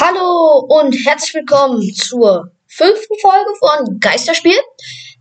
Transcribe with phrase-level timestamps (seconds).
[0.00, 4.54] Hallo und herzlich willkommen zur fünften Folge von Geisterspiel.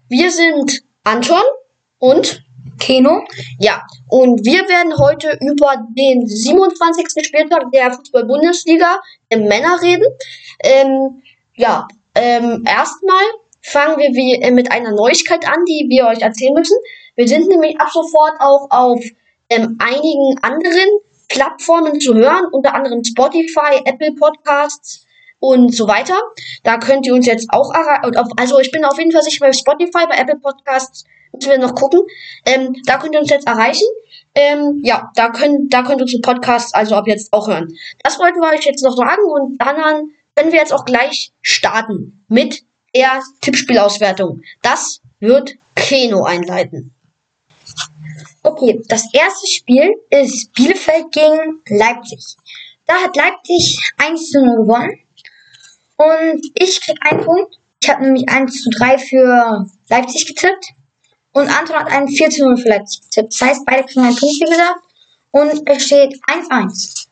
[0.08, 1.42] Wir sind Anton
[1.98, 2.44] und
[2.80, 3.26] Keno.
[3.58, 7.26] Ja, und wir werden heute über den 27.
[7.26, 9.00] Spieltag der Fußball-Bundesliga
[9.32, 10.06] der Männer reden.
[10.64, 11.24] Ähm,
[11.56, 13.26] ja, ähm, erstmal
[13.64, 16.78] fangen wir wie, äh, mit einer Neuigkeit an, die wir euch erzählen müssen.
[17.16, 19.04] Wir sind nämlich ab sofort auch auf
[19.50, 25.06] ähm, einigen anderen Plattformen zu hören, unter anderem Spotify, Apple Podcasts
[25.40, 26.20] und so weiter.
[26.64, 28.16] Da könnt ihr uns jetzt auch erreichen.
[28.38, 31.04] Also ich bin auf jeden Fall sicher bei Spotify, bei Apple Podcasts
[31.34, 32.02] müssen wir noch gucken.
[32.46, 33.86] Ähm, da könnt ihr uns jetzt erreichen.
[34.36, 37.74] Ähm, ja, da könnt, da könnt ihr unseren Podcast also ab jetzt auch hören.
[38.04, 42.26] Das wollten wir euch jetzt noch sagen und dann können wir jetzt auch gleich starten
[42.28, 42.64] mit
[42.96, 44.42] der Tippspielauswertung.
[44.62, 46.97] Das wird Keno einleiten.
[48.60, 52.26] Okay, das erste Spiel ist Bielefeld gegen Leipzig.
[52.88, 55.00] Da hat Leipzig 1 zu 0 gewonnen.
[55.98, 57.60] Und ich krieg einen Punkt.
[57.80, 60.70] Ich habe nämlich 1 zu 3 für Leipzig getippt.
[61.34, 63.34] Und Anton hat einen 4 zu 0 für Leipzig getippt.
[63.34, 64.82] Das heißt, beide kriegen einen Punkt, wie gesagt.
[65.30, 67.06] Und es steht 1-1.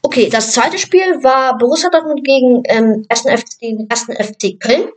[0.00, 3.20] Okay, das zweite Spiel war Borussia Dortmund gegen ähm, 1.
[3.20, 4.04] FC, 1.
[4.04, 4.88] FC Köln.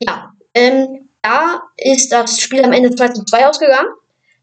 [0.00, 3.88] Ja, ähm, da ist das Spiel am Ende 2 zu 2 ausgegangen.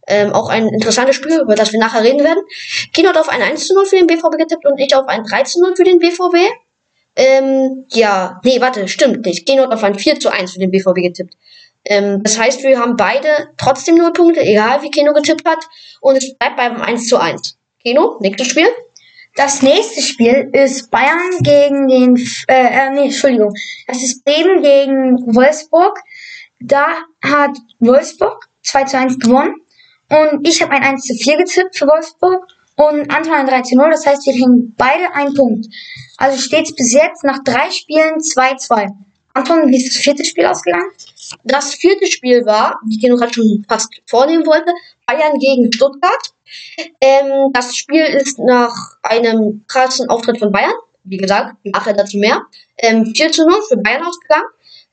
[0.07, 2.43] Ähm, auch ein interessantes Spiel, über das wir nachher reden werden.
[2.93, 5.23] Kino hat auf ein 1 zu 0 für den BVB getippt und ich auf ein
[5.23, 6.51] 3 zu 0 für den BVB.
[7.15, 9.45] Ähm, ja, nee, warte, stimmt nicht.
[9.45, 11.35] Kino hat auf ein 4 zu 1 für den BVB getippt.
[11.85, 15.59] Ähm, das heißt, wir haben beide trotzdem 0 Punkte, egal wie Kino getippt hat.
[16.01, 17.57] Und es bleibt beim 1 zu 1.
[17.81, 18.67] Kino, nächstes Spiel.
[19.35, 23.53] Das nächste Spiel ist Bayern gegen den, äh, äh, nee, Entschuldigung.
[23.87, 25.99] Das ist Bremen gegen Wolfsburg.
[26.59, 26.87] Da
[27.23, 29.55] hat Wolfsburg 2 zu 1 gewonnen.
[30.09, 33.75] Und ich habe ein 1 zu 4 getippt für Wolfsburg und Anton ein 3 zu
[33.75, 33.89] 0.
[33.91, 35.67] Das heißt, wir kriegen beide einen Punkt.
[36.17, 38.89] Also steht es bis jetzt nach drei Spielen 2-2.
[39.33, 40.91] Anton, wie ist das vierte Spiel ausgegangen?
[41.43, 44.71] Das vierte Spiel war, wie ich gerade schon fast vornehmen wollte,
[45.07, 46.33] Bayern gegen Stuttgart.
[47.01, 52.43] Ähm, das Spiel ist nach einem krassen Auftritt von Bayern, wie gesagt, nachher dazu mehr,
[52.77, 54.45] ähm, 4 zu 0 für Bayern ausgegangen.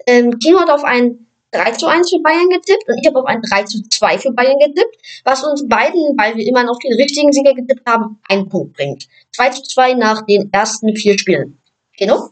[0.06, 3.26] Ähm, Kino hat auf ein 3 zu 1 für Bayern getippt und ich habe auf
[3.26, 6.94] ein 3 zu 2 für Bayern getippt, was uns beiden, weil wir immer noch den
[6.94, 9.06] richtigen Sieger getippt haben, einen Punkt bringt.
[9.32, 11.58] 2 zu 2 nach den ersten vier Spielen.
[11.98, 12.30] Genau.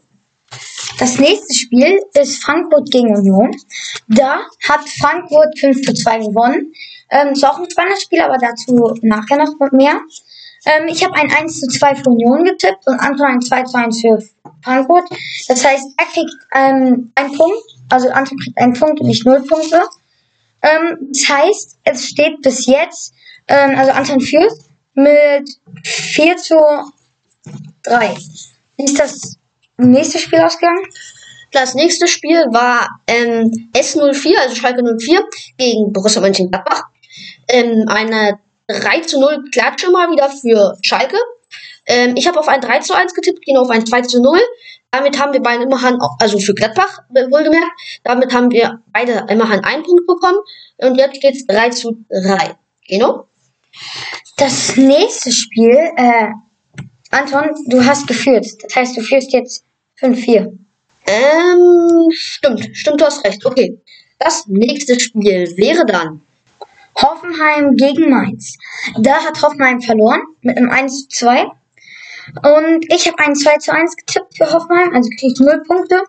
[0.97, 3.51] Das nächste Spiel ist Frankfurt gegen Union.
[4.07, 6.73] Da hat Frankfurt 5 zu 2 gewonnen.
[7.11, 10.01] Ähm, ist auch ein spannendes Spiel, aber dazu nachher noch mehr.
[10.65, 13.77] Ähm, ich habe ein 1 zu 2 für Union getippt und Anton ein 2 zu
[13.77, 14.19] 1 für
[14.63, 15.05] Frankfurt.
[15.47, 19.43] Das heißt, er kriegt ähm, einen Punkt also Anton kriegt einen Punkt und nicht null
[19.45, 19.81] Punkte.
[20.61, 23.13] Ähm, das heißt, es steht bis jetzt,
[23.47, 24.53] ähm, also Anton führt
[24.93, 25.49] mit
[25.85, 26.55] 4 zu
[27.83, 28.17] 3.
[28.77, 29.37] Wie ist das
[29.77, 30.83] nächste Spiel ausgegangen?
[31.51, 35.25] Das nächste Spiel war ähm, S04, also Schalke 04
[35.57, 36.83] gegen Borussia Mönchengladbach.
[37.47, 41.17] Ähm, eine 3 zu 0 Klatsche mal wieder für Schalke.
[41.87, 44.39] Ähm, ich habe auf ein 3 zu 1 getippt, ging auf ein 2 zu 0.
[44.91, 47.71] Damit haben wir beide immerhin, also für Gladbach wohlgemerkt,
[48.03, 50.39] damit haben wir beide immerhin einen Punkt bekommen.
[50.77, 52.55] Und jetzt steht es 3 zu 3.
[52.87, 53.27] Genau.
[54.37, 56.29] Das nächste Spiel, äh,
[57.11, 58.47] Anton, du hast geführt.
[58.63, 59.63] Das heißt, du führst jetzt
[60.01, 60.57] 5-4.
[61.05, 63.45] Ähm, stimmt, stimmt, du hast recht.
[63.45, 63.79] Okay.
[64.17, 66.21] Das nächste Spiel wäre dann
[66.95, 68.57] Hoffenheim gegen Mainz.
[68.97, 71.45] Da hat Hoffenheim verloren mit einem 1 zu 2.
[72.43, 76.03] Und ich habe ein 2 zu 1 getippt für Hoffenheim, also kriege ich 0 Punkte.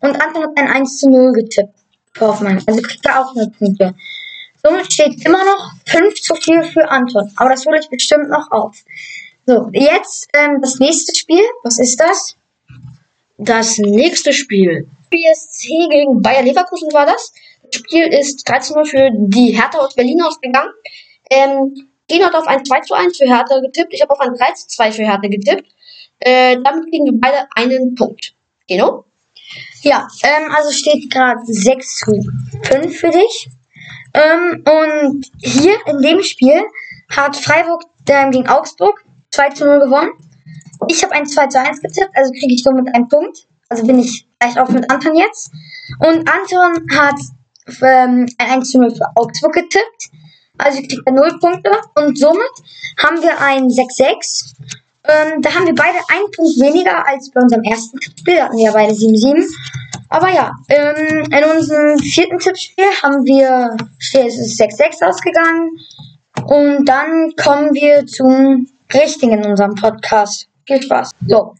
[0.00, 1.74] Und Anton hat ein 1 zu 0 getippt
[2.12, 3.94] für Hoffenheim, also kriegt er auch 0 Punkte.
[4.62, 7.30] Somit steht immer noch 5 zu 4 für Anton.
[7.36, 8.76] Aber das hole ich bestimmt noch auf.
[9.46, 11.42] So, jetzt ähm, das nächste Spiel.
[11.62, 12.36] Was ist das?
[13.38, 14.88] Das nächste Spiel.
[15.10, 17.32] BSC gegen Bayer Leverkusen war das.
[17.62, 20.72] Das Spiel ist 13 0 für die Hertha aus Berlin ausgegangen.
[21.30, 23.92] Ähm, Gino hat auf ein 2 zu 1 für Hertha getippt.
[23.92, 25.68] Ich habe auf ein 3 zu 2 für Hertha getippt.
[26.20, 28.34] Äh, damit kriegen wir beide einen Punkt.
[28.66, 29.04] Gino?
[29.82, 32.24] Ja, ähm, also steht gerade 6 zu
[32.62, 33.48] 5 für dich.
[34.14, 36.62] Ähm, und hier in dem Spiel
[37.10, 40.12] hat Freiburg ähm, gegen Augsburg 2 zu 0 gewonnen.
[40.88, 43.46] Ich habe ein 2 zu 1 getippt, also kriege ich somit einen Punkt.
[43.68, 45.50] Also bin ich gleich auf mit Anton jetzt.
[45.98, 47.20] Und Anton hat
[47.82, 50.10] ähm, ein 1 zu 0 für Augsburg getippt.
[50.58, 51.70] Also kriegt er 0 Punkte.
[51.94, 52.50] Und somit
[53.02, 54.54] haben wir ein 6-6.
[55.08, 58.36] Ähm, da haben wir beide einen Punkt weniger als bei unserem ersten Tippspiel.
[58.36, 59.44] Da hatten wir ja beide 7-7.
[60.08, 65.70] Aber ja, ähm, in unserem vierten Tippspiel haben wir, es ist 6-6 ausgegangen.
[66.46, 70.48] Und dann kommen wir zum richtigen in unserem Podcast.
[70.66, 71.10] Viel Spaß.
[71.26, 71.54] So.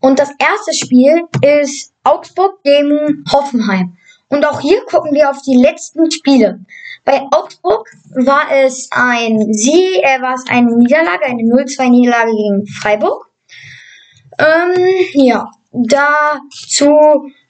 [0.00, 3.96] Und das erste Spiel ist Augsburg gegen Hoffenheim.
[4.28, 6.60] Und auch hier gucken wir auf die letzten Spiele.
[7.04, 12.66] Bei Augsburg war es ein Sie, äh, war es eine Niederlage, eine 0-2 Niederlage gegen
[12.66, 13.30] Freiburg.
[14.38, 14.74] Ähm,
[15.12, 16.96] ja, dazu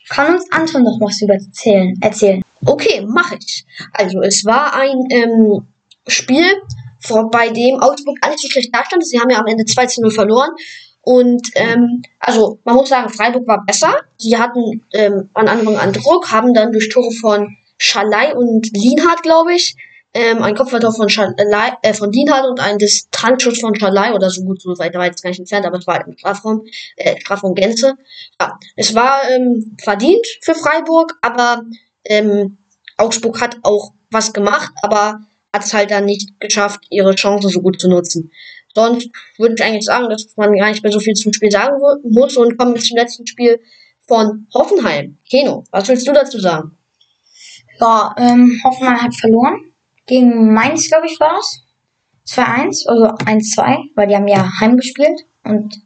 [0.09, 1.97] kann uns Anton noch was erzählen.
[2.01, 2.43] erzählen.
[2.67, 3.65] Okay, mache ich.
[3.93, 5.67] Also es war ein ähm,
[6.07, 6.45] Spiel,
[7.31, 9.07] bei dem Augsburg nicht so schlecht dastand.
[9.07, 10.51] Sie haben ja am Ende 2 0 verloren.
[11.03, 13.95] Und ähm, also man muss sagen, Freiburg war besser.
[14.17, 19.23] Sie hatten ähm, an Anfang an Druck, haben dann durch Tore von Schalai und Lienhardt,
[19.23, 19.77] glaube ich,
[20.15, 24.43] ähm, ein Kopfballtor von, Schalai, äh, von Lienhardt und ein Distanzschuss von Schalai oder so
[24.43, 26.67] gut, so weit, war jetzt gar nicht entfernt, aber es war halt im Strafraum,
[26.97, 27.95] äh, Strafraum Gänze.
[28.41, 31.65] Ja, es war ähm, verdient für Freiburg, aber
[32.05, 32.59] ähm,
[32.97, 35.21] Augsburg hat auch was gemacht, aber
[35.53, 38.31] hat es halt dann nicht geschafft, ihre Chancen so gut zu nutzen.
[38.75, 41.77] Sonst würde ich eigentlich sagen, dass man gar nicht mehr so viel zum Spiel sagen
[42.05, 43.61] muss und kommen wir zum letzten Spiel
[44.07, 45.17] von Hoffenheim.
[45.29, 46.77] Keno, was willst du dazu sagen?
[47.81, 49.73] Ja, ähm, Hoffenheim hat verloren.
[50.07, 51.61] Gegen Mainz, glaube ich, war es.
[52.27, 55.27] 2-1, also 1-2, weil die haben ja heimgespielt.
[55.43, 55.81] Und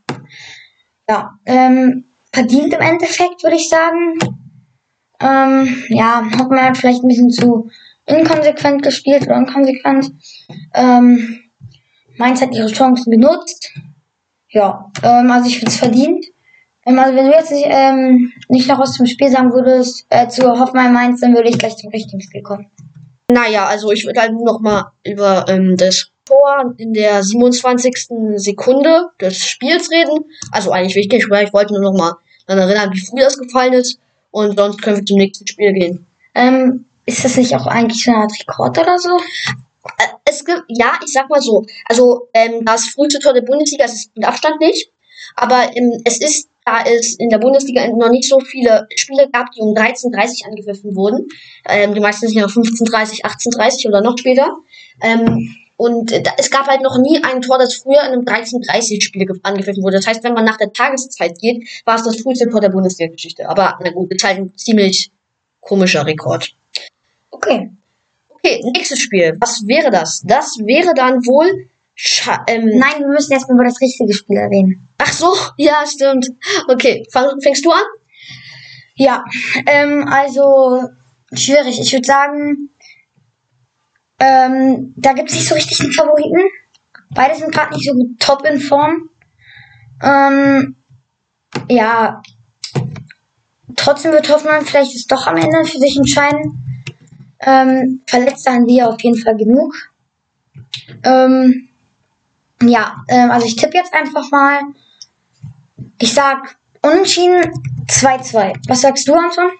[1.08, 4.18] ja, ähm, verdient im Endeffekt, würde ich sagen.
[5.20, 7.70] Ähm, ja, Hoffenheim hat vielleicht ein bisschen zu
[8.06, 10.12] inkonsequent gespielt oder inkonsequent.
[10.74, 11.40] Ähm,
[12.16, 13.72] Mainz hat ihre Chancen genutzt.
[14.50, 16.26] Ja, ähm, also ich finde es verdient.
[16.96, 20.48] Also wenn du jetzt nicht, ähm, nicht noch was zum Spiel sagen würdest, äh, zu
[20.48, 22.70] Hoffenheim Mainz, dann würde ich gleich zum richtigen Spiel kommen.
[23.30, 28.08] Naja, also ich würde halt nur noch mal über ähm, das Tor in der 27.
[28.36, 30.24] Sekunde des Spiels reden.
[30.50, 32.14] Also eigentlich wichtig, weil ich wollte nur noch mal
[32.46, 33.98] daran erinnern, wie früh das gefallen ist.
[34.30, 36.06] Und sonst können wir zum nächsten Spiel gehen.
[36.34, 39.16] Ähm, ist das nicht auch eigentlich so eine Art Rekord oder so?
[39.98, 43.84] Äh, es gibt, ja, ich sag mal so, also ähm, das früheste Tor der Bundesliga
[43.84, 44.90] ist mit Abstand nicht,
[45.34, 49.50] aber ähm, es ist, da es in der Bundesliga noch nicht so viele Spiele gab,
[49.52, 51.28] die um 13.30 angepfiffen wurden,
[51.66, 54.56] ähm, die meisten sind ja 15.30, 18.30 oder noch später,
[55.02, 59.00] ähm, und äh, es gab halt noch nie ein Tor, das früher in einem 13.30
[59.00, 59.96] Spiel angepfiffen wurde.
[59.96, 63.48] Das heißt, wenn man nach der Tageszeit geht, war es das früheste Tor der Bundesliga-Geschichte.
[63.48, 65.12] Aber na gut, ist halt ein ziemlich
[65.60, 66.52] komischer Rekord.
[67.30, 67.70] Okay.
[68.30, 69.36] Okay, nächstes Spiel.
[69.40, 70.22] Was wäre das?
[70.24, 71.68] Das wäre dann wohl.
[72.00, 74.88] Scha ähm, Nein, wir müssen erstmal über das richtige Spiel reden.
[74.98, 76.28] Ach so, ja, stimmt.
[76.68, 77.82] Okay, fang, fängst du an?
[78.94, 79.24] Ja,
[79.66, 80.84] ähm, also
[81.32, 81.80] schwierig.
[81.80, 82.70] Ich würde sagen,
[84.20, 86.40] ähm, da gibt es nicht so richtig einen Favoriten.
[87.10, 89.10] Beide sind gerade nicht so gut top in Form.
[90.00, 90.76] Ähm,
[91.68, 92.22] ja,
[93.74, 96.84] trotzdem wird Hoffmann vielleicht es doch am Ende für sich entscheiden.
[97.40, 99.74] Ähm, Verletzte haben wir auf jeden Fall genug.
[101.02, 101.67] Ähm,
[102.62, 104.60] ja, ähm, also ich tippe jetzt einfach mal.
[106.00, 107.52] Ich sag unentschieden
[107.86, 108.68] 2-2.
[108.68, 109.50] Was sagst du, Anton?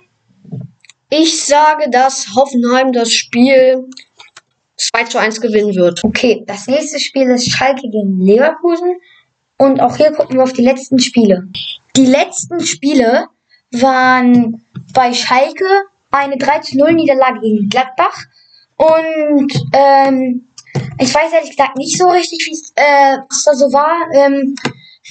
[1.11, 3.89] Ich sage, dass Hoffenheim das Spiel
[4.77, 6.05] 2 zu 1 gewinnen wird.
[6.05, 8.97] Okay, das nächste Spiel ist Schalke gegen Leverkusen.
[9.57, 11.49] Und auch hier gucken wir auf die letzten Spiele.
[11.97, 13.27] Die letzten Spiele
[13.73, 15.67] waren bei Schalke
[16.11, 18.25] eine 3 zu 0 Niederlage gegen Gladbach.
[18.77, 20.48] Und ähm,
[20.99, 24.09] ich weiß ehrlich gesagt nicht so richtig, äh, was da so war.
[24.15, 24.55] Ähm,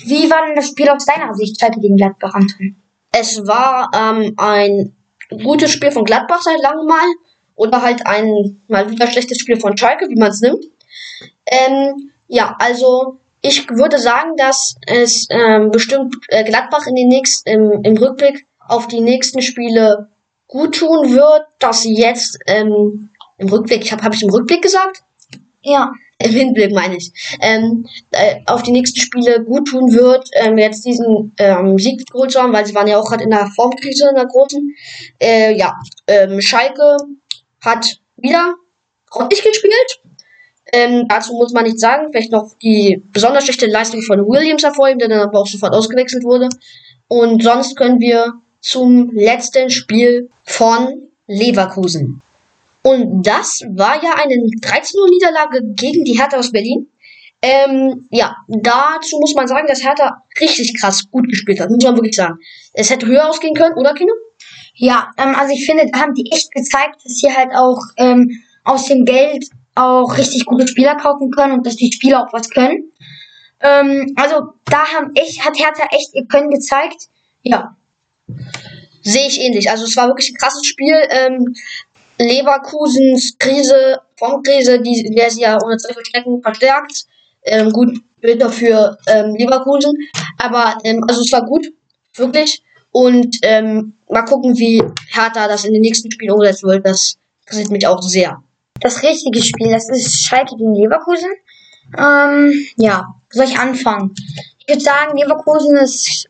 [0.06, 2.75] wie war denn das Spiel aus deiner Sicht, Schalke gegen Gladbach, Anton?
[3.12, 4.95] Es war ähm, ein
[5.30, 7.07] gutes Spiel von Gladbach seit langem mal.
[7.56, 10.64] Oder halt ein mal wieder schlechtes Spiel von Schalke, wie man es nimmt.
[11.47, 17.50] Ähm, ja, also ich würde sagen, dass es ähm, bestimmt äh, Gladbach in den nächsten,
[17.50, 20.09] im, im Rückblick auf die nächsten Spiele
[20.47, 23.09] gut tun wird, dass sie jetzt ähm,
[23.40, 25.04] im Rückblick, ich habe hab ich im Rückblick gesagt?
[25.68, 25.92] Ja.
[26.19, 27.12] Im Hinblick meine ich.
[27.42, 32.31] Ähm, äh, auf die nächsten Spiele gut tun wird, ähm, jetzt diesen ähm, Sieg geholt
[32.31, 34.76] zu haben, weil sie waren ja auch gerade in der Formkrise, in der großen.
[35.19, 35.76] Äh, ja,
[36.07, 36.97] ähm, Schalke
[37.62, 38.56] hat wieder
[39.09, 40.00] grottig gespielt.
[40.74, 45.00] Ähm, dazu muss man nicht sagen, vielleicht noch die besonders schlechte Leistung von Williams hervorheben,
[45.00, 46.50] der dann aber auch sofort ausgewechselt wurde.
[47.09, 52.21] Und sonst können wir zum letzten Spiel von Leverkusen.
[52.87, 56.87] Und das war ja eine 13-0-Niederlage gegen die Hertha aus Berlin.
[57.41, 61.95] Ähm, ja, dazu muss man sagen, dass Hertha richtig krass gut gespielt hat, muss man
[61.95, 62.37] wirklich sagen.
[62.71, 64.13] Es hätte höher ausgehen können, oder Kino?
[64.75, 68.85] Ja, ähm, also ich finde, haben die echt gezeigt, dass sie halt auch ähm, aus
[68.85, 72.89] dem Geld auch richtig gute Spieler kaufen können und dass die Spieler auch was können.
[73.59, 77.09] Ähm, also da haben echt, hat Hertha echt ihr Können gezeigt.
[77.41, 77.75] Ja,
[79.07, 79.71] Sehe ich ähnlich.
[79.71, 80.94] Also es war wirklich ein krasses Spiel.
[81.09, 81.56] Ähm,
[82.19, 87.06] Leverkusens Krise, Formkrise, die, der sie ja ohne Zweifel Strecken verstärkt.
[87.44, 89.95] Ähm, gut, Bild dafür ähm, Leverkusen.
[90.38, 91.68] Aber ähm, also es war gut.
[92.16, 92.64] Wirklich.
[92.92, 96.86] Und ähm, mal gucken, wie Hertha das in den nächsten Spielen umgesetzt wird.
[96.86, 98.42] Das interessiert mich auch sehr.
[98.80, 101.30] Das richtige Spiel, das ist Schalke gegen Leverkusen.
[101.97, 104.14] Ähm, ja, soll ich anfangen?
[104.59, 106.28] Ich würde sagen, Leverkusen ist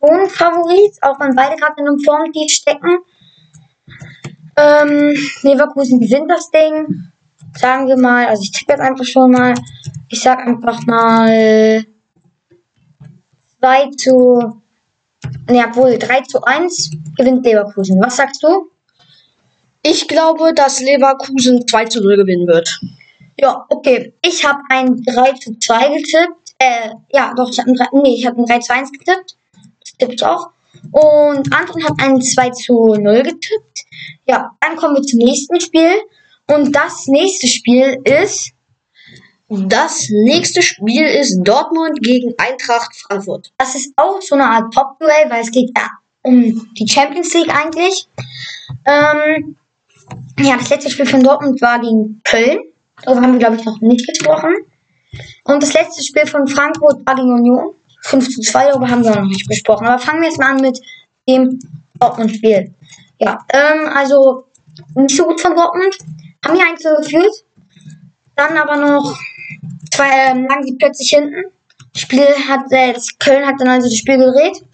[0.00, 2.98] schon Favorit, auch wenn beide gerade in einem Formtief stecken.
[4.56, 7.10] Ähm, Leverkusen gewinnt das Ding.
[7.56, 9.54] Sagen wir mal, also ich tippe jetzt einfach schon mal.
[10.08, 11.84] Ich sag einfach mal
[13.60, 14.62] 2 zu,
[15.48, 18.00] ja wohl 3 zu 1 gewinnt Leverkusen.
[18.00, 18.70] Was sagst du?
[19.82, 22.80] Ich glaube, dass Leverkusen 2 zu 0 gewinnen wird.
[23.38, 24.12] Ja, okay.
[24.22, 26.54] Ich habe ein 3 zu 2 getippt.
[26.58, 29.36] Äh, ja, doch, ich habe ein 3, nee, ich habe ein 3 zu 1 getippt.
[29.80, 30.50] Das tippe ich auch.
[30.92, 33.69] Und Anton hat ein 2 zu 0 getippt.
[34.26, 35.90] Ja, dann kommen wir zum nächsten Spiel.
[36.46, 38.52] Und das nächste Spiel ist.
[39.48, 43.50] Das nächste Spiel ist Dortmund gegen Eintracht Frankfurt.
[43.58, 45.88] Das ist auch so eine Art Top-Duell, weil es geht ja
[46.22, 48.06] um die Champions League eigentlich.
[48.84, 49.56] Ähm,
[50.38, 52.60] ja, das letzte Spiel von Dortmund war gegen Köln.
[53.02, 54.54] Darüber haben wir, glaube ich, noch nicht gesprochen.
[55.44, 57.74] Und das letzte Spiel von Frankfurt war gegen Union.
[58.02, 59.86] 5 zu 2, darüber haben wir noch nicht gesprochen.
[59.86, 60.80] Aber fangen wir jetzt mal an mit
[61.28, 61.58] dem
[61.98, 62.72] Dortmund-Spiel.
[63.20, 64.44] Ja, ähm, also
[64.94, 65.96] nicht so gut von Dortmund.
[66.44, 67.44] Haben hier 1 geführt.
[68.34, 69.14] Dann aber noch
[69.92, 71.52] zwei, ähm, lagen sie plötzlich hinten.
[71.92, 74.64] Das Spiel hat, äh, das Köln hat dann also das Spiel gedreht.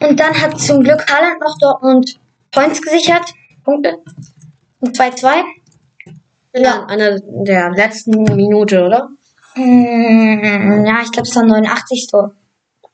[0.00, 2.18] Und dann hat zum Glück Haaland noch Dortmund
[2.50, 3.34] Points gesichert.
[3.62, 3.98] Punkte.
[4.80, 5.44] Und 2-2.
[6.54, 9.10] Ja, einer der letzten Minute, oder?
[9.54, 12.08] Mm, ja, ich glaube, es war 89.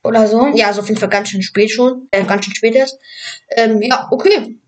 [0.08, 0.48] oder so.
[0.54, 2.08] Ja, also auf jeden Fall ganz schön spät schon.
[2.10, 2.98] Äh, ganz schön spät erst.
[3.50, 4.58] Ähm, ja, okay.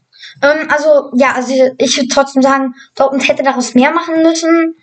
[0.42, 4.76] Ähm, also, ja, also ich würde trotzdem sagen, Dortmund hätte daraus mehr machen müssen.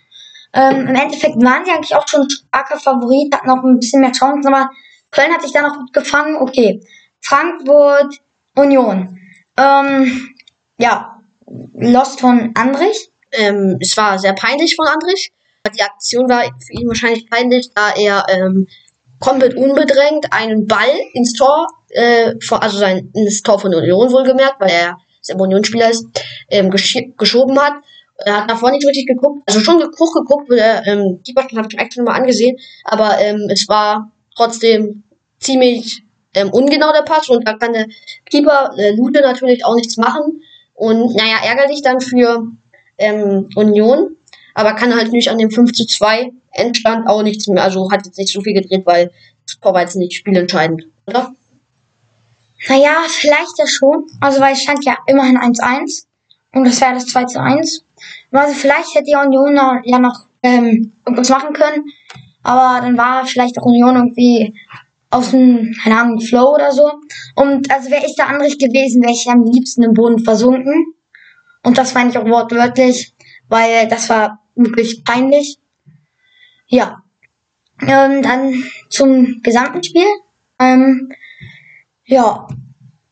[0.52, 4.12] Ähm, Im Endeffekt waren sie eigentlich auch schon starker Favorit, hatten auch ein bisschen mehr
[4.12, 4.70] Chancen, aber
[5.10, 6.36] Köln hat sich da noch gut gefangen.
[6.36, 6.80] Okay.
[7.20, 8.20] Frankfurt,
[8.54, 9.18] Union.
[9.56, 10.28] Ähm,
[10.78, 11.20] ja,
[11.74, 13.10] Lost von Andrich.
[13.32, 15.32] Ähm, es war sehr peinlich von Andrich.
[15.74, 18.66] Die Aktion war für ihn wahrscheinlich peinlich, da er ähm,
[19.20, 24.70] komplett unbedrängt einen Ball ins Tor, äh, also sein, ins Tor von Union wohlgemerkt, weil
[24.70, 26.06] er selber Unionsspieler ist,
[26.50, 27.74] ähm, gesch geschoben hat.
[28.24, 31.68] Er hat davor nicht richtig geguckt, also schon geguckt, geguckt, weil er ähm, Keeper habe
[31.70, 35.04] ich extra mal angesehen, aber ähm, es war trotzdem
[35.38, 36.02] ziemlich
[36.34, 37.86] ähm, ungenau der Pass und da kann der
[38.28, 40.42] Keeper äh, Lude natürlich auch nichts machen
[40.74, 42.48] und naja, ärgerlich dann für
[42.98, 44.16] ähm, Union,
[44.54, 48.04] aber kann halt nicht an dem 5 zu 2 Endstand auch nichts mehr, also hat
[48.04, 49.10] jetzt nicht so viel gedreht, weil
[49.60, 51.32] Tor war jetzt nicht spielentscheidend, oder?
[52.68, 54.06] Naja, vielleicht ja schon.
[54.20, 56.04] Also, weil es stand ja immerhin 1-1.
[56.52, 57.84] Und das wäre das 2 zu 1.
[58.32, 61.84] Also, vielleicht hätte die Union ja noch ähm, irgendwas machen können.
[62.42, 64.54] Aber dann war vielleicht auch Union irgendwie
[65.10, 66.90] aus dem, keine Flow oder so.
[67.34, 70.94] Und also wäre ich der Andrich gewesen, wäre ich am liebsten im Boden versunken.
[71.62, 73.12] Und das meine ich auch wortwörtlich,
[73.48, 75.58] weil das war wirklich peinlich.
[76.68, 77.02] Ja.
[77.80, 80.06] Ähm, dann zum gesamten Spiel.
[80.58, 81.12] Ähm,
[82.04, 82.48] ja,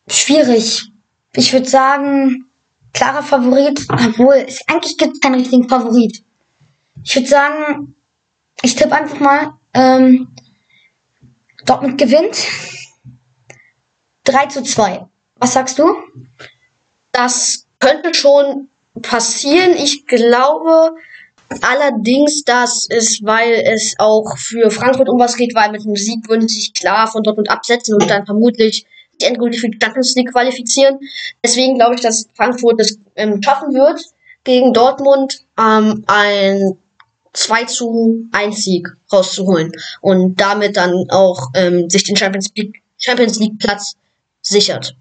[0.08, 0.88] schwierig.
[1.34, 2.46] Ich würde sagen,
[2.92, 6.24] klarer Favorit, obwohl es eigentlich gibt keinen richtigen Favorit.
[7.04, 7.94] Ich würde sagen,
[8.62, 10.28] ich tippe einfach mal, ähm,
[11.64, 12.36] Dortmund gewinnt
[14.24, 15.06] 3 zu 2.
[15.36, 15.94] Was sagst du?
[17.12, 18.70] Das könnte schon
[19.02, 19.76] passieren.
[19.76, 20.96] Ich glaube
[21.62, 26.28] allerdings, dass es, weil es auch für Frankfurt um was geht, weil mit dem Sieg
[26.28, 28.86] würden sie sich klar von Dortmund absetzen und dann vermutlich
[29.20, 30.98] die endgültig für die Champions League qualifizieren.
[31.42, 34.00] Deswegen glaube ich, dass Frankfurt es ähm, schaffen wird,
[34.44, 36.76] gegen Dortmund ähm, ein
[37.32, 43.38] 2 zu 1 Sieg rauszuholen und damit dann auch ähm, sich den Champions League, Champions
[43.38, 43.94] League Platz
[44.42, 44.94] sichert.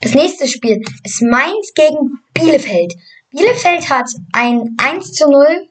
[0.00, 2.94] Das nächste Spiel ist Mainz gegen Bielefeld.
[3.30, 5.68] Bielefeld hat ein 1 zu 0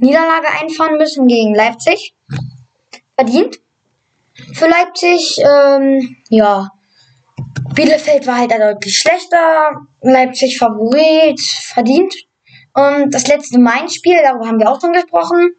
[0.00, 2.14] Niederlage einfahren müssen gegen Leipzig.
[3.14, 3.58] Verdient.
[4.54, 6.70] Für Leipzig, ähm, ja.
[7.74, 9.72] Bielefeld war halt deutlich schlechter.
[10.00, 12.14] Leipzig Favorit, verdient.
[12.74, 15.54] Und das letzte Main-Spiel, darüber haben wir auch schon gesprochen.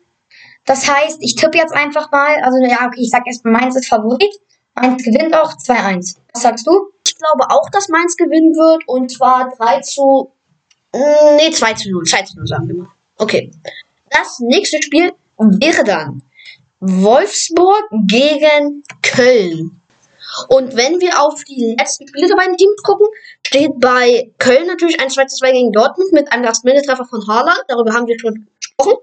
[0.65, 3.87] Das heißt, ich tippe jetzt einfach mal, also ja, okay, ich sag erstmal, Mainz ist
[3.87, 4.33] Favorit.
[4.75, 6.15] Mainz gewinnt auch 2-1.
[6.33, 6.91] Was sagst du?
[7.05, 10.31] Ich glaube auch, dass Mainz gewinnen wird und zwar 3 zu.
[10.93, 12.03] Nee, 2 zu 0.
[12.05, 12.87] 2 zu 0 sagen wir mal.
[13.17, 13.51] Okay.
[14.11, 16.21] Das nächste Spiel wäre dann
[16.79, 19.81] Wolfsburg gegen Köln.
[20.47, 23.07] Und wenn wir auf die letzten Spiele der beiden Teams gucken,
[23.45, 27.63] steht bei Köln natürlich ein 2 2 gegen Dortmund mit einem Last-Minute-Treffer von Haaland.
[27.67, 28.97] Darüber haben wir schon gesprochen.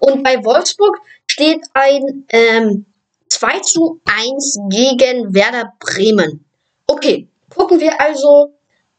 [0.00, 2.86] Und bei Wolfsburg steht ein ähm,
[3.28, 6.44] 2 zu 1 gegen Werder Bremen.
[6.86, 8.54] Okay, gucken wir also.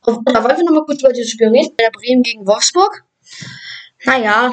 [0.06, 1.74] Oder wollen wir nochmal kurz über dieses Spiel reden?
[1.78, 3.04] Werder Bremen gegen Wolfsburg.
[4.06, 4.52] Naja,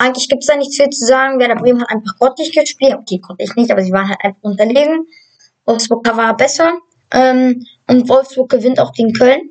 [0.00, 1.38] eigentlich gibt es da nichts viel zu sagen.
[1.38, 2.94] Werder Bremen hat einfach grottig gespielt.
[2.94, 5.06] Okay, konnte ich nicht, aber sie waren halt einfach unterlegen.
[5.66, 6.78] Wolfsburg war besser.
[7.12, 9.50] Ähm, und Wolfsburg gewinnt auch gegen Köln.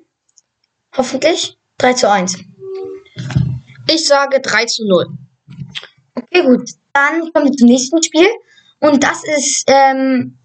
[0.98, 1.56] Hoffentlich.
[1.78, 2.40] 3 zu 1.
[3.92, 5.06] Ich sage 3 zu 0.
[6.16, 6.72] Okay, gut.
[6.94, 8.28] Dann kommen wir zum nächsten Spiel.
[8.80, 10.40] Und das ist ähm.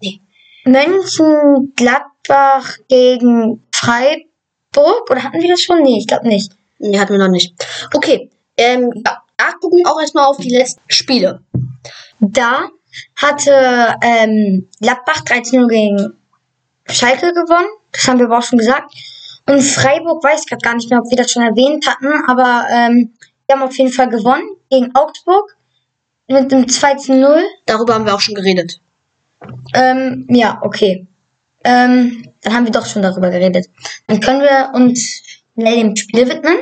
[0.65, 5.09] Mönchengladbach gegen Freiburg.
[5.09, 5.81] Oder hatten wir das schon?
[5.81, 6.51] Nee, ich glaube nicht.
[6.77, 7.55] Nee, hatten wir noch nicht.
[7.93, 8.29] Okay.
[8.57, 11.41] Ähm, ja, da gucken wir auch erstmal auf die letzten Spiele.
[12.19, 12.69] Da
[13.15, 16.13] hatte ähm, Gladbach 13 gegen
[16.87, 17.67] Schalke gewonnen.
[17.91, 18.93] Das haben wir aber auch schon gesagt.
[19.47, 23.13] Und Freiburg weiß gerade gar nicht mehr, ob wir das schon erwähnt hatten, aber ähm,
[23.45, 25.55] wir haben auf jeden Fall gewonnen gegen Augsburg
[26.27, 27.43] mit dem 2 zu 0.
[27.65, 28.79] Darüber haben wir auch schon geredet.
[29.75, 31.07] Ähm, ja, okay.
[31.63, 33.67] Ähm, dann haben wir doch schon darüber geredet.
[34.07, 35.21] Dann können wir uns
[35.53, 36.57] schnell dem Spiel widmen.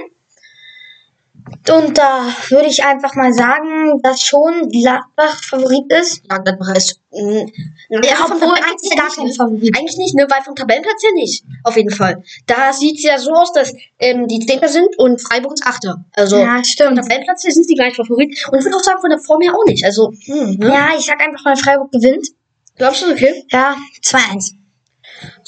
[1.70, 6.22] Und da würde ich einfach mal sagen, dass schon Gladbach Favorit ist.
[6.30, 7.00] Ja, Gladbach ist.
[7.12, 7.46] Mh,
[7.90, 9.78] ja, obwohl eigentlich gar kein Favorit.
[9.78, 10.28] Eigentlich nicht, ne?
[10.30, 11.44] Weil vom Tabellenplatz her nicht.
[11.64, 12.22] Auf jeden Fall.
[12.48, 16.04] Da sieht es ja so aus, dass ähm, die Zehnter sind und Freiburg ist Achter.
[16.16, 16.90] Also ja, stimmt.
[16.90, 18.46] vom Tabellenplatz her sind sie gleich Favorit.
[18.52, 19.86] Und ich würde auch sagen, von der Form her auch nicht.
[19.86, 20.68] Also, hm, ne?
[20.68, 22.28] Ja, ich sag einfach mal, Freiburg gewinnt.
[22.76, 23.46] Glaubst du, okay?
[23.52, 24.54] Ja, 2-1.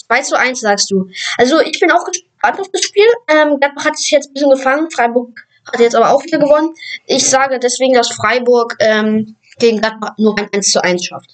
[0.07, 1.09] 2 zu 1 sagst du.
[1.37, 3.07] Also ich bin auch gespannt auf das Spiel.
[3.27, 4.91] Ähm, Gladbach hat sich jetzt ein bisschen gefangen.
[4.91, 6.73] Freiburg hat jetzt aber auch wieder gewonnen.
[7.05, 11.31] Ich sage deswegen, dass Freiburg ähm, gegen Gladbach nur ein 1 zu 1 schafft.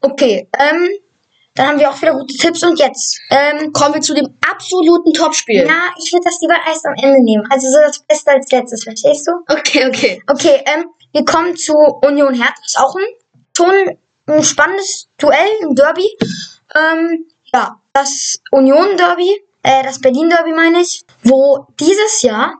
[0.00, 0.88] Okay, ähm,
[1.56, 2.62] dann haben wir auch wieder gute Tipps.
[2.62, 5.66] Und jetzt ähm, kommen wir zu dem absoluten Topspiel.
[5.66, 7.44] Ja, ich würde das lieber erst am Ende nehmen.
[7.50, 9.32] Also so das Beste als letztes, verstehst du?
[9.48, 10.22] Okay, okay.
[10.30, 12.54] Okay, ähm, wir kommen zu Union Hertha.
[12.64, 13.04] Ist auch ein,
[13.56, 16.08] schon ein spannendes Duell, ein Derby.
[16.74, 19.30] Ähm, ja, das Union Derby,
[19.62, 22.54] äh, das Berlin Derby meine ich, wo dieses Jahr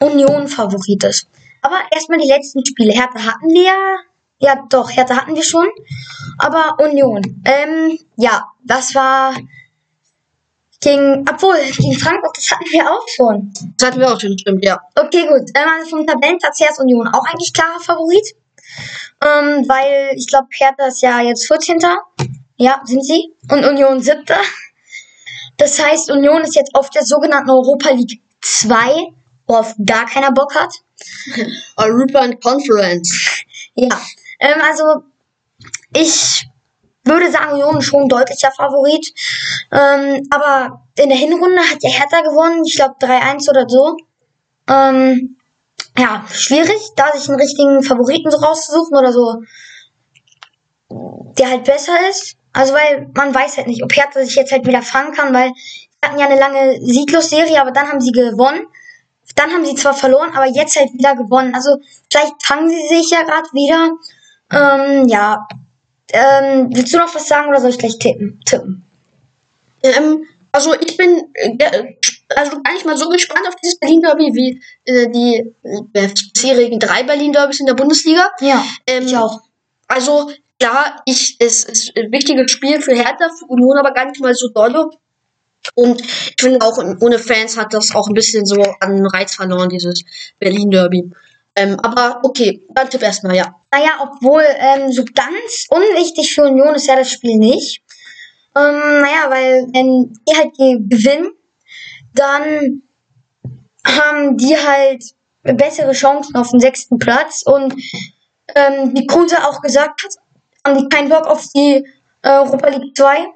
[0.00, 1.28] Union Favorit ist.
[1.62, 2.92] Aber erstmal die letzten Spiele.
[2.92, 3.96] Hertha hatten wir ja.
[4.38, 5.66] Ja, doch, Hertha hatten wir schon.
[6.38, 7.22] Aber Union.
[7.44, 9.34] Ähm, ja, das war
[10.80, 13.52] gegen, obwohl, gegen Frankfurt, das hatten wir auch schon.
[13.78, 14.78] Das hatten wir auch schon, stimmt, ja.
[14.94, 15.48] Okay, gut.
[15.54, 18.34] Ähm, also vom Tabellenplatz her ist Union auch eigentlich klarer Favorit.
[19.22, 21.78] Ähm, weil ich glaube, Hertha ist ja jetzt 14.
[22.56, 23.32] Ja, sind sie.
[23.50, 24.24] Und Union 7.
[25.56, 29.14] Das heißt, Union ist jetzt auf der sogenannten Europa League 2
[29.46, 30.72] worauf gar keiner Bock hat.
[31.76, 33.42] European Conference.
[33.74, 34.00] Ja,
[34.40, 35.02] ähm, also
[35.94, 36.46] ich
[37.04, 39.12] würde sagen, Union schon ein deutlicher Favorit.
[39.70, 43.96] Ähm, aber in der Hinrunde hat ja Hertha gewonnen, ich glaube 3-1 oder so.
[44.68, 45.36] Ähm,
[45.98, 49.42] ja, schwierig, da sich einen richtigen Favoriten so rauszusuchen oder so,
[51.38, 52.36] der halt besser ist.
[52.52, 55.52] Also weil man weiß halt nicht, ob Hertha sich jetzt halt wieder fangen kann, weil
[55.54, 58.66] sie hatten ja eine lange Sieglos-Serie, aber dann haben sie gewonnen.
[59.34, 61.54] Dann haben sie zwar verloren, aber jetzt halt wieder gewonnen.
[61.54, 61.78] Also
[62.10, 63.90] vielleicht fangen sie sich ja gerade wieder.
[64.52, 65.46] Ähm, ja.
[66.12, 68.40] Ähm, willst du noch was sagen oder soll ich gleich tippen?
[68.44, 68.84] tippen?
[69.82, 71.94] Ähm, also ich bin äh,
[72.36, 76.78] also gar nicht mal so gespannt auf dieses Berlin Derby wie äh, die äh, bisherigen
[76.78, 78.30] drei Berlin Derbys in der Bundesliga.
[78.40, 79.40] Ja, ähm, ich auch.
[79.88, 84.20] Also klar, ich, es ist ein wichtiges Spiel für Hertha, für Union aber gar nicht
[84.20, 84.90] mal so dolle.
[85.74, 89.68] Und ich finde auch ohne Fans hat das auch ein bisschen so an Reiz verloren,
[89.68, 90.02] dieses
[90.38, 91.10] Berlin-Derby.
[91.56, 93.54] Ähm, aber okay, dann Tipp erstmal, ja.
[93.72, 97.82] Naja, obwohl ähm, so ganz unwichtig für Union ist ja das Spiel nicht.
[98.56, 101.30] Ähm, naja, weil wenn die halt gewinnen,
[102.14, 102.82] dann
[103.86, 105.04] haben die halt
[105.42, 107.42] bessere Chancen auf den sechsten Platz.
[107.44, 107.74] Und
[108.54, 110.14] ähm, wie Kruse auch gesagt hat,
[110.66, 111.86] haben die keinen Bock auf die
[112.22, 113.26] Europa League 2.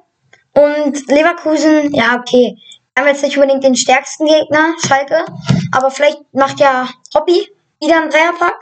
[0.59, 2.57] Und Leverkusen, ja, okay.
[2.97, 5.23] Haben jetzt nicht unbedingt den stärksten Gegner, Schalke.
[5.71, 7.47] Aber vielleicht macht ja Hobby
[7.79, 8.57] wieder einen Dreierpack.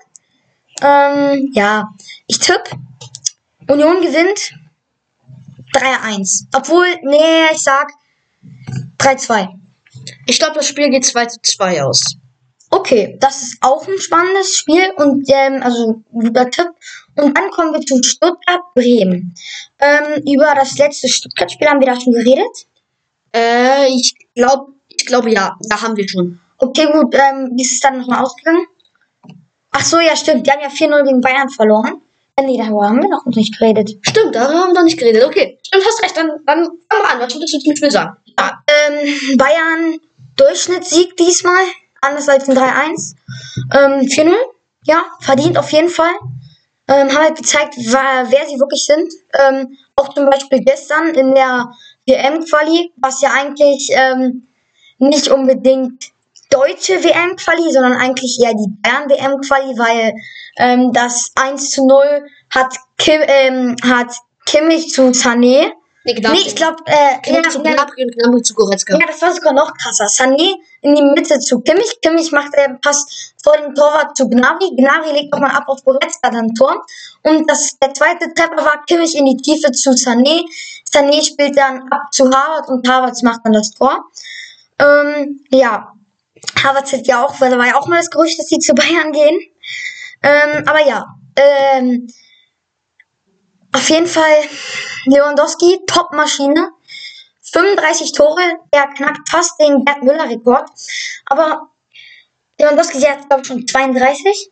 [0.83, 1.89] Ähm, ja,
[2.27, 2.69] ich tippe.
[3.67, 4.53] Union gewinnt
[5.73, 6.45] 3-1.
[6.55, 7.91] Obwohl, nee, ich sag
[8.99, 9.47] 3-2.
[10.27, 12.15] Ich glaube, das Spiel geht 2 2 aus.
[12.77, 16.67] Okay, das ist auch ein spannendes Spiel und ähm, also guter Tipp.
[17.15, 19.33] Und dann kommen wir zu Stuttgart-Bremen.
[19.79, 22.67] Ähm, über das letzte Stuttgart-Spiel haben wir da schon geredet?
[23.35, 26.39] Äh, ich glaube, ich glaube ja, da haben wir schon.
[26.59, 27.15] Okay, gut.
[27.15, 28.67] Ähm, wie ist es dann nochmal ausgegangen?
[29.71, 30.45] Ach so, ja, stimmt.
[30.45, 32.01] Die haben ja 4-0 gegen Bayern verloren.
[32.35, 33.97] Äh, nee, darüber haben wir noch nicht geredet.
[34.01, 35.23] Stimmt, darüber haben wir noch nicht geredet.
[35.23, 36.15] Okay, stimmt, hast recht.
[36.15, 37.19] Dann, dann fangen wir an.
[37.21, 38.17] Was würdest du zum Spiel sagen?
[38.37, 39.99] Ja, ähm, Bayern
[40.35, 41.63] Durchschnittssieg diesmal.
[42.01, 43.15] Anders als ein 3-1.
[43.73, 44.33] Ähm, 4-0.
[44.86, 46.13] Ja, verdient auf jeden Fall
[46.88, 49.12] ähm, haben halt gezeigt, wer sie wirklich sind.
[49.33, 51.69] Ähm, auch zum Beispiel gestern in der
[52.07, 54.47] WM-Quali, was ja eigentlich ähm,
[54.97, 56.12] nicht unbedingt
[56.49, 60.13] deutsche WM-Quali, sondern eigentlich eher die Bayern-WM-Quali, weil
[60.57, 64.13] ähm, das 1 zu 0 hat, Kim, ähm, hat
[64.45, 65.73] Kimmich zu Sané.
[66.08, 66.32] Nee, genau.
[66.32, 68.98] Nee, ich glaube, äh, Kimmich ja, zu Gnabry und Gnabry zu Goretzka.
[68.98, 70.06] ja, das war sogar noch krasser.
[70.06, 72.00] Sané in die Mitte zu Kimmich.
[72.02, 74.70] Kimmich macht äh, Pass vor dem Torwart zu Gnabry.
[74.78, 76.82] Gnabry legt nochmal ab auf Goretzka dann Tor.
[77.24, 80.46] Und das, der zweite Treffer war Kimmich in die Tiefe zu Sané.
[80.89, 84.06] Sané spielt dann ab zu Harvard und Harvard macht dann das Tor.
[84.80, 85.91] Ähm, ja,
[86.63, 88.74] Harvard hat ja auch, weil da war ja auch mal das Gerücht, dass die zu
[88.74, 89.41] Bayern gehen.
[90.24, 92.08] Ähm, aber ja, ähm,
[93.77, 94.43] auf jeden Fall
[95.05, 96.71] Lewandowski, Top-Maschine.
[97.53, 100.67] 35 Tore, er knackt fast den Gerd Müller-Rekord.
[101.25, 101.69] Aber
[102.59, 104.51] Lewandowski jetzt, glaube ich, schon 32.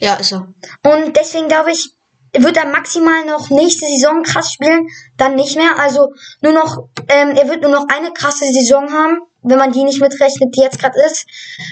[0.00, 0.52] Ja, ist er.
[0.82, 1.90] Und deswegen glaube ich,
[2.32, 5.78] wird er maximal noch nächste Saison krass spielen, dann nicht mehr.
[5.78, 9.84] Also nur noch, ähm, er wird nur noch eine krasse Saison haben, wenn man die
[9.84, 11.26] nicht mitrechnet, die jetzt gerade ist.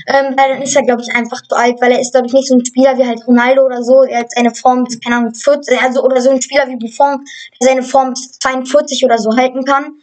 [0.07, 2.33] Ähm, weil dann ist er, glaube ich, einfach zu alt, weil er ist, glaube ich,
[2.33, 5.17] nicht so ein Spieler wie halt Ronaldo oder so, der hat seine Form bis, keine
[5.17, 7.25] Ahnung, 40, also, oder so ein Spieler wie Buffon,
[7.61, 9.95] der seine Form bis 42 oder so halten kann.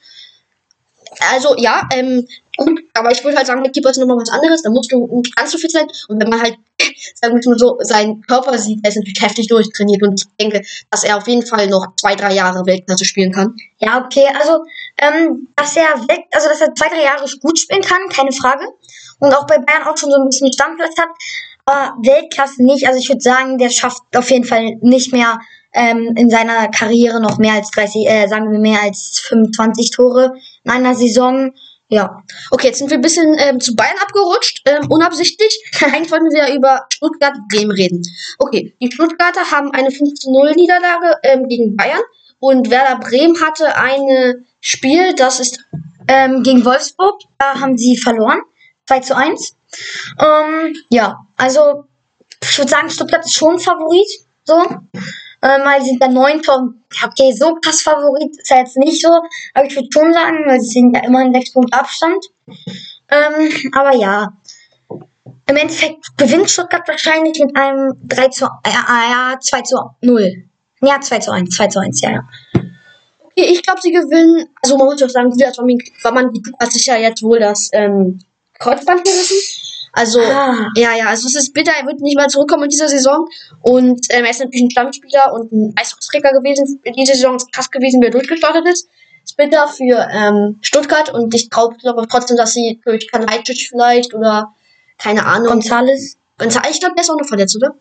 [1.31, 4.61] Also, ja, ähm, gut, aber ich würde halt sagen, Midkeeper ist nochmal was anderes.
[4.61, 5.87] Da musst du nicht ganz so viel sein.
[6.07, 6.57] Und wenn man halt,
[7.15, 10.03] sagen wir mal so, seinen Körper sieht, der ist natürlich heftig durchtrainiert.
[10.03, 13.55] Und ich denke, dass er auf jeden Fall noch zwei, drei Jahre Weltklasse spielen kann.
[13.79, 14.65] Ja, okay, also,
[14.97, 18.65] ähm, dass er weg, also dass er zwei, drei Jahre gut spielen kann, keine Frage.
[19.19, 21.09] Und auch bei Bayern auch schon so ein bisschen Stammplatz hat.
[21.65, 22.87] Aber Weltklasse nicht.
[22.87, 25.39] Also ich würde sagen, der schafft auf jeden Fall nicht mehr
[25.73, 30.33] ähm, in seiner Karriere noch mehr als 30, äh, sagen wir mehr als 25 Tore
[30.63, 31.53] in einer Saison.
[31.87, 32.23] Ja.
[32.49, 35.59] Okay, jetzt sind wir ein bisschen ähm, zu Bayern abgerutscht, ähm, unabsichtlich.
[35.81, 38.01] Eigentlich wollten wir ja über Stuttgart-Bremen reden.
[38.39, 42.01] Okay, die Stuttgarter haben eine 15-0-Niederlage ähm, gegen Bayern
[42.45, 45.59] und Werder Bremen hatte ein Spiel, das ist
[46.07, 48.39] Ähm, gegen Wolfsburg, da haben sie verloren.
[48.87, 49.55] 2 zu 1.
[50.19, 51.85] Ähm, ja, also
[52.43, 54.07] ich würde sagen, Stuttgart ist schon Favorit.
[54.43, 54.53] So.
[55.41, 56.09] Ähm, weil sie sind der
[57.05, 59.09] okay, so krass Favorit ist er jetzt nicht so.
[59.53, 62.23] Aber ich würde schon sagen, weil sie sind ja immer in 6 Punkte Abstand.
[63.09, 64.33] Ähm, aber ja.
[65.47, 70.45] Im Endeffekt gewinnt Stuttgart wahrscheinlich mit einem 3 zu, äh, äh, ja, 2 zu 0.
[70.81, 72.23] Ja, 2 zu 1, 2 zu 1, ja, ja.
[73.25, 74.47] Okay, ich glaube, sie gewinnen.
[74.61, 78.19] Also man muss auch sagen, war man hat sich ja jetzt wohl das ähm,
[78.59, 79.37] Kreuzband gerissen.
[79.93, 80.69] Also Ah.
[80.75, 83.27] ja, ja, also es ist bitter, er wird nicht mehr zurückkommen in dieser Saison.
[83.61, 86.81] Und ähm, er ist natürlich ein Stammspieler und ein Leistungsträger gewesen.
[86.97, 88.87] Diese Saison ist krass gewesen, wie er durchgestartet ist.
[89.23, 94.13] Ist bitter für ähm, Stuttgart und ich glaube aber trotzdem, dass sie durch Kalajdzic vielleicht
[94.13, 94.53] oder
[94.97, 95.47] keine Ahnung.
[95.47, 96.17] Gonzales.
[96.37, 97.75] Gonzalez, ich glaube, der ist auch noch verletzt, oder?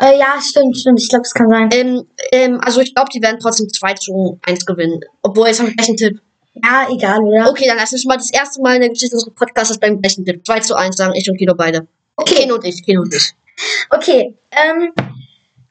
[0.00, 1.00] Äh, ja, stimmt, stimmt.
[1.00, 1.70] Ich glaube, es kann sein.
[1.72, 5.00] Ähm, ähm, also ich glaube, die werden trotzdem 2 zu 1 gewinnen.
[5.22, 6.20] Obwohl, jetzt habe ich gleich einen Tipp.
[6.54, 7.50] Ja, egal, oder?
[7.50, 10.24] Okay, dann lass uns mal das erste Mal in der Geschichte unseres Podcasts beim gleichen
[10.24, 10.44] Tipp.
[10.44, 11.86] 2 zu 1 sagen ich und Kino beide.
[12.16, 12.34] Okay.
[12.34, 13.32] Kino und ich, Kino und ich.
[13.90, 14.92] Okay, ähm,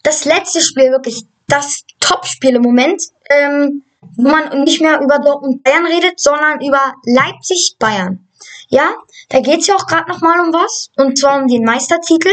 [0.04, 3.82] das letzte Spiel, wirklich das Top-Spiel im Moment, ähm,
[4.18, 8.28] wo man nicht mehr über Dortmund Bayern redet, sondern über Leipzig-Bayern.
[8.68, 8.94] Ja,
[9.30, 12.32] da geht's ja auch gerade nochmal um was, und zwar um den Meistertitel.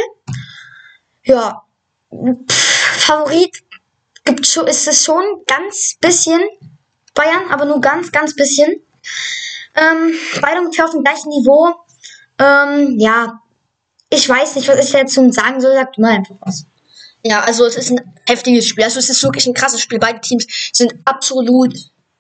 [1.25, 1.63] Ja,
[2.48, 3.62] Favorit
[4.24, 6.40] gibt ist es schon ganz bisschen
[7.14, 8.83] Bayern, aber nur ganz, ganz bisschen.
[9.77, 11.74] Ähm, beide ungefähr auf dem gleichen Niveau.
[12.38, 13.40] Ähm, ja,
[14.11, 15.74] ich weiß nicht, was ich dazu sagen soll.
[15.74, 16.64] Sag du mal einfach was.
[17.22, 18.85] Ja, also es ist ein heftiges Spiel.
[18.85, 19.98] Also es ist wirklich ein krasses Spiel.
[19.98, 21.74] Beide Teams sind absolut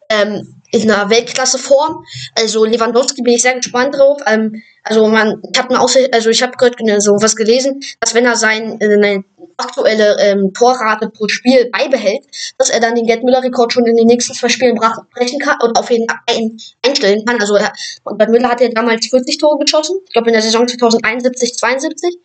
[0.08, 2.04] ähm, in einer Weltklasse-Form.
[2.34, 4.20] Also Lewandowski bin ich sehr gespannt drauf.
[4.26, 8.24] Ähm, also man, ich habe auch, also ich habe gerade so was gelesen, dass wenn
[8.24, 9.22] er sein äh,
[9.56, 12.24] aktuelle ähm, Torrate pro Spiel beibehält,
[12.58, 15.78] dass er dann den Gerd Müller-Rekord schon in den nächsten zwei Spielen brechen kann oder
[15.78, 17.40] auf jeden ein, einstellen kann.
[17.40, 17.72] Also er,
[18.04, 19.96] und Gerd Müller hat ja damals 40 Tore geschossen.
[20.06, 22.18] Ich glaube in der Saison 2071, 72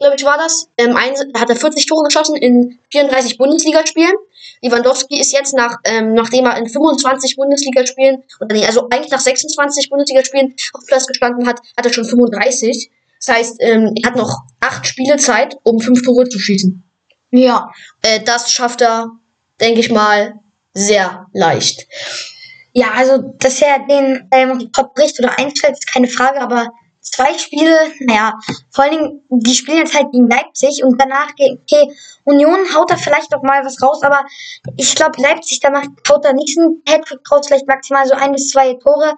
[0.00, 0.68] glaube ich, war das.
[0.78, 4.14] Ähm, ein, hat er 40 Tore geschossen in 34 Bundesligaspielen.
[4.62, 9.20] Lewandowski ist jetzt nach, ähm, nachdem er in 25 Bundesligaspielen, oder nee, also eigentlich nach
[9.20, 12.90] 26 Bundesligaspielen auf Platz gestanden hat, hat er schon 35.
[13.24, 16.82] Das heißt, ähm, er hat noch acht Spiele Zeit, um fünf Tore zu schießen.
[17.30, 17.70] Ja.
[18.02, 19.10] Äh, das schafft er,
[19.60, 20.40] denke ich mal,
[20.72, 21.86] sehr leicht.
[22.72, 26.68] Ja, also, dass er den ähm, Rekord bricht oder einstellt, ist keine Frage, aber
[27.00, 28.34] zwei Spiele, naja,
[28.70, 31.90] vor allen Dingen, die spielen jetzt halt gegen Leipzig und danach gegen, okay,
[32.24, 34.24] Union haut da vielleicht noch mal was raus, aber
[34.76, 38.32] ich glaube, Leipzig, da macht, haut da nichts ein Hattrick raus, vielleicht maximal so ein
[38.32, 39.14] bis zwei Tore.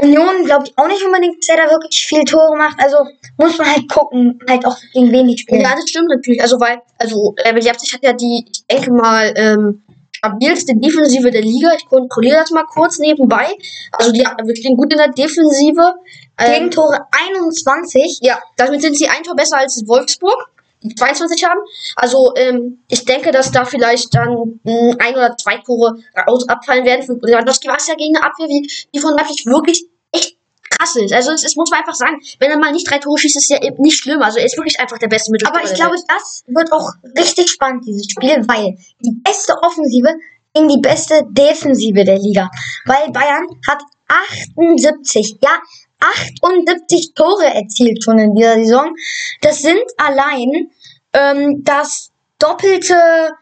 [0.00, 2.98] Union glaube ich auch nicht unbedingt, dass er da wirklich viel Tore macht, also
[3.38, 5.62] muss man halt gucken, halt auch gegen wen die spielen.
[5.62, 6.42] Ja, das stimmt natürlich.
[6.42, 9.82] Also, weil, also, äh, Leipzig hat ja die, ich denke mal, ähm,
[10.16, 11.70] stabilste Defensive der Liga.
[11.76, 13.46] Ich kontrolliere das mal kurz nebenbei.
[13.92, 15.94] Also die, wir stehen gut in der Defensive.
[16.38, 18.18] Ähm, Gegentore 21.
[18.22, 20.50] ja, damit sind sie ein Tor besser als Wolfsburg,
[20.94, 21.60] 22 haben.
[21.96, 26.84] Also ähm, ich denke, dass da vielleicht dann mh, ein oder zwei Tore raus abfallen
[26.84, 27.04] werden.
[27.04, 30.36] Für Lewandowski war es ja gegen eine Abwehr, wie die von Leipzig wirklich echt
[30.70, 31.12] krass ist.
[31.12, 33.50] Also es, es muss man einfach sagen, wenn er mal nicht drei Tore schießt, ist
[33.50, 34.22] ja eben nicht schlimm.
[34.22, 35.60] Also er ist wirklich einfach der beste Mittelstürmer.
[35.60, 40.14] Aber ich glaube, das wird auch richtig spannend, dieses Spiel, weil die beste Offensive
[40.54, 42.50] gegen die beste Defensive der Liga.
[42.86, 45.58] Weil Bayern hat 78, ja,
[45.98, 48.94] 78 Tore erzielt schon in dieser Saison.
[49.40, 50.70] Das sind allein
[51.16, 53.32] ähm, das Doppelte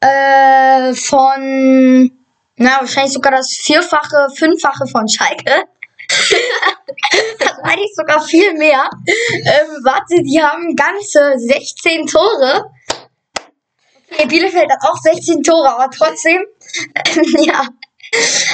[0.00, 2.10] äh, von,
[2.56, 5.64] na, wahrscheinlich sogar das Vierfache, Fünffache von Schalke.
[7.62, 8.88] Eigentlich sogar viel mehr.
[9.08, 12.70] Ähm, warte, die haben ganze 16 Tore.
[14.10, 16.42] Okay, Bielefeld hat auch 16 Tore, aber trotzdem.
[17.44, 17.66] ja.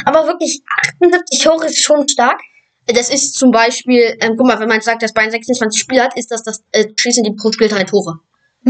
[0.04, 0.62] Aber wirklich,
[1.00, 2.40] 78 Tore ist schon stark.
[2.86, 6.16] Das ist zum Beispiel, ähm, guck mal, wenn man sagt, dass Bayern 26 Spiele hat,
[6.16, 8.20] ist das das, äh, schießen die pro Spiel drei Tore.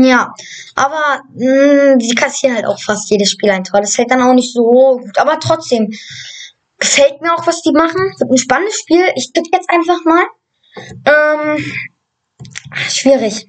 [0.04, 0.32] Ja,
[0.74, 3.80] aber mh, die kassieren halt auch fast jedes Spiel ein Tor.
[3.80, 5.18] Das fällt dann auch nicht so gut.
[5.18, 5.92] Aber trotzdem,
[6.78, 8.14] gefällt mir auch, was die machen.
[8.18, 9.04] Wird ein spannendes Spiel.
[9.16, 10.24] Ich tippe jetzt einfach mal.
[11.04, 11.72] Ähm,
[12.88, 13.48] schwierig.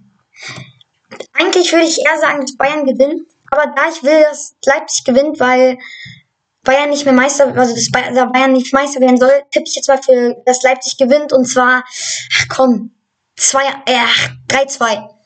[1.33, 3.27] Eigentlich würde ich eher sagen, dass Bayern gewinnt.
[3.51, 5.77] Aber da ich will, dass Leipzig gewinnt, weil
[6.63, 10.01] Bayern nicht mehr Meister, also dass Bayern, nicht Meister werden soll, tippe ich jetzt mal
[10.01, 11.33] für, dass Leipzig gewinnt.
[11.33, 11.83] Und zwar,
[12.38, 12.91] ach komm,
[13.35, 14.05] zwei, äh,
[14.47, 15.18] 3-2.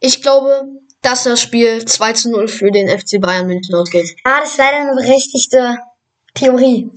[0.00, 0.64] Ich glaube,
[1.02, 4.16] dass das Spiel 2 zu 0 für den FC Bayern München ausgeht.
[4.24, 5.76] Ja, das ist leider eine berechtigte
[6.34, 6.90] Theorie.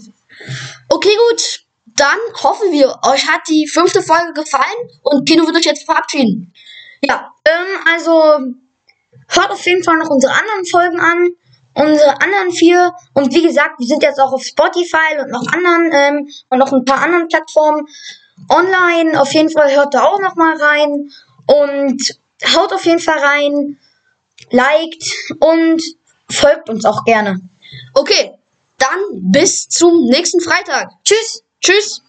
[0.89, 1.61] Okay, gut.
[1.95, 6.53] Dann hoffen wir, euch hat die fünfte Folge gefallen und Kino wird euch jetzt verabschieden.
[7.01, 8.39] Ja, ähm, also
[9.27, 11.29] hört auf jeden Fall noch unsere anderen Folgen an.
[11.73, 12.93] Unsere anderen vier.
[13.13, 16.73] Und wie gesagt, wir sind jetzt auch auf Spotify und noch anderen ähm, und noch
[16.73, 17.85] ein paar anderen Plattformen
[18.49, 19.19] online.
[19.19, 21.11] Auf jeden Fall hört da auch noch mal rein.
[21.45, 22.19] Und
[22.55, 23.79] haut auf jeden Fall rein.
[24.51, 25.81] Liked und
[26.31, 27.39] folgt uns auch gerne.
[27.93, 28.31] Okay,
[28.77, 28.99] dann
[29.31, 30.91] bis zum nächsten Freitag.
[31.03, 31.43] Tschüss.
[31.61, 32.01] Tschüss.